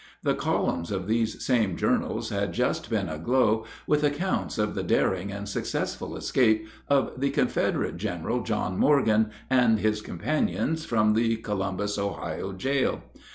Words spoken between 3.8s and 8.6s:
with accounts of the daring and successful escape of the Confederate General